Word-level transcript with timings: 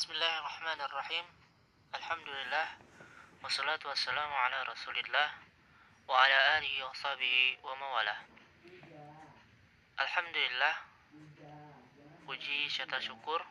Bismillahirrahmanirrahim. 0.00 1.28
Alhamdulillah. 1.92 2.72
Wassalatu 3.44 3.84
wassalamu 3.84 4.32
ala 4.32 4.64
rasulillah 4.64 5.28
Wa 6.08 6.24
ala 6.24 6.56
alihi 6.56 6.80
wa 6.80 6.88
sahbihi 6.96 7.60
wa 7.60 7.76
mawalah. 7.76 8.16
Alhamdulillah. 10.00 10.88
Puji 12.24 12.72
syata 12.72 12.96
syukur. 13.04 13.44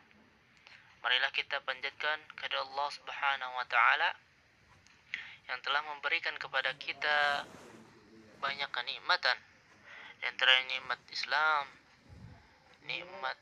Marilah 1.06 1.30
kita 1.30 1.62
panjatkan 1.62 2.18
kepada 2.34 2.66
Allah 2.66 2.88
subhanahu 2.98 3.54
wa 3.54 3.66
ta'ala 3.70 4.10
Yang 5.54 5.70
telah 5.70 5.86
memberikan 5.86 6.34
kepada 6.34 6.74
kita 6.82 7.46
Banyak 8.42 8.74
kenikmatan. 8.74 9.38
Di 10.18 10.26
antara 10.26 10.66
nikmat 10.66 10.98
Islam 11.14 11.70
Nikmat 12.90 13.38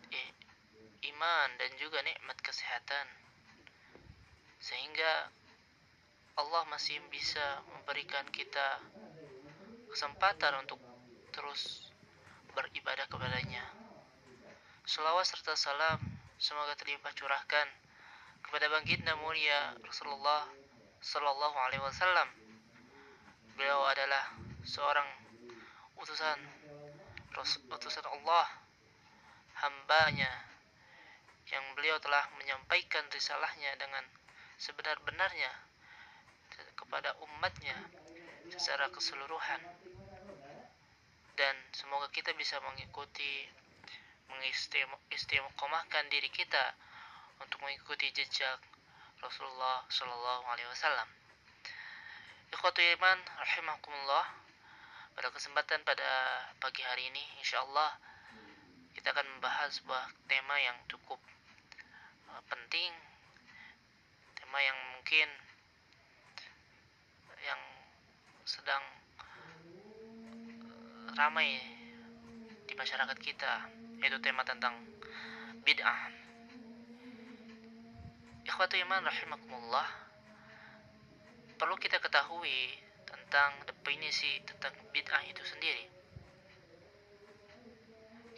iman 1.02 1.48
dan 1.58 1.70
juga 1.78 2.02
nikmat 2.02 2.38
kesehatan. 2.42 3.06
Sehingga 4.58 5.30
Allah 6.38 6.62
masih 6.70 7.02
bisa 7.10 7.62
memberikan 7.74 8.26
kita 8.30 8.82
kesempatan 9.90 10.62
untuk 10.62 10.78
terus 11.34 11.90
beribadah 12.54 13.06
kepadanya. 13.06 13.62
Selawat 14.88 15.26
serta 15.26 15.54
salam 15.54 16.00
semoga 16.38 16.74
terlimpah 16.78 17.12
curahkan 17.14 17.68
kepada 18.42 18.70
baginda 18.70 19.12
mulia 19.20 19.76
Rasulullah 19.84 20.46
Sallallahu 21.02 21.56
Alaihi 21.58 21.82
Wasallam. 21.82 22.28
Beliau 23.58 23.82
adalah 23.86 24.34
seorang 24.62 25.06
utusan 25.98 26.38
utusan 27.70 28.06
Allah 28.06 28.46
hambanya 29.58 30.47
yang 31.48 31.64
beliau 31.76 31.96
telah 32.00 32.28
menyampaikan 32.36 33.04
risalahnya 33.08 33.72
dengan 33.80 34.04
sebenar-benarnya 34.60 35.52
kepada 36.74 37.14
umatnya 37.22 37.76
secara 38.52 38.88
keseluruhan 38.90 39.60
dan 41.38 41.54
semoga 41.70 42.10
kita 42.10 42.34
bisa 42.34 42.58
mengikuti 42.66 43.46
mengistimewakan 44.28 46.04
diri 46.10 46.28
kita 46.34 46.74
untuk 47.38 47.62
mengikuti 47.62 48.10
jejak 48.10 48.58
Rasulullah 49.22 49.86
Shallallahu 49.86 50.44
Alaihi 50.50 50.68
Wasallam. 50.70 51.08
Ikhwatu 52.50 52.82
iman, 52.82 53.18
rahimakumullah. 53.38 54.26
Pada 55.14 55.34
kesempatan 55.34 55.82
pada 55.82 56.10
pagi 56.62 56.82
hari 56.86 57.10
ini, 57.10 57.22
insya 57.42 57.62
Allah 57.66 57.98
kita 58.94 59.10
akan 59.14 59.26
membahas 59.38 59.78
sebuah 59.78 60.10
tema 60.30 60.58
yang 60.58 60.74
cukup 60.90 61.18
penting. 62.48 62.92
Tema 64.36 64.58
yang 64.60 64.78
mungkin 64.96 65.28
yang 67.38 67.60
sedang 68.42 68.82
eh, 69.20 71.06
ramai 71.14 71.60
di 72.66 72.74
masyarakat 72.74 73.18
kita 73.22 73.70
yaitu 74.02 74.18
tema 74.22 74.42
tentang 74.42 74.74
bid'ah. 75.62 76.12
Ikhwatu 78.48 78.80
iman 78.88 79.04
rahimakumullah 79.04 79.88
perlu 81.58 81.74
kita 81.76 81.98
ketahui 81.98 82.78
tentang 83.04 83.58
definisi 83.66 84.40
tentang 84.46 84.72
bid'ah 84.94 85.22
itu 85.26 85.42
sendiri. 85.42 85.84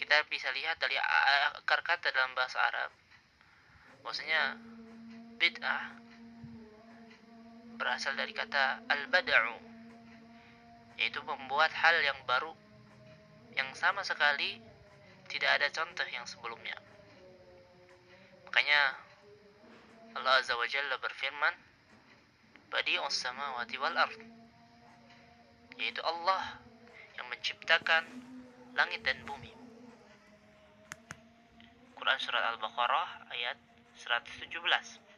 Kita 0.00 0.26
bisa 0.32 0.48
lihat 0.56 0.80
dari 0.80 0.96
akar 0.96 1.84
kata 1.84 2.08
dalam 2.10 2.32
bahasa 2.32 2.58
Arab 2.64 2.90
Maksudnya 4.10 4.58
bid'ah 5.38 5.94
berasal 7.78 8.18
dari 8.18 8.34
kata 8.34 8.82
al-bada'u 8.90 9.54
yaitu 10.98 11.22
membuat 11.22 11.70
hal 11.70 11.94
yang 12.02 12.18
baru 12.26 12.50
yang 13.54 13.70
sama 13.78 14.02
sekali 14.02 14.58
tidak 15.30 15.62
ada 15.62 15.70
contoh 15.70 16.02
yang 16.10 16.26
sebelumnya. 16.26 16.74
Makanya 18.50 18.98
Allah 20.18 20.42
Azza 20.42 20.58
wa 20.58 20.66
Jalla 20.66 20.98
berfirman 20.98 21.54
Badi'us 22.66 23.14
samawati 23.14 23.78
wal 23.78 23.94
ard 23.94 24.18
yaitu 25.78 26.02
Allah 26.02 26.58
yang 27.14 27.30
menciptakan 27.30 28.10
langit 28.74 29.06
dan 29.06 29.22
bumi. 29.22 29.54
Quran 31.94 32.18
surat 32.18 32.58
Al-Baqarah 32.58 33.30
ayat 33.30 33.69
117 34.06 35.09